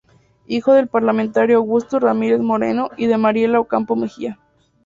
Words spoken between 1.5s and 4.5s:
Augusto Ramírez Moreno y de Mariela Ocampo Mejía.